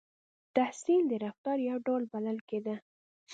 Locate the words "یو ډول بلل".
1.69-2.37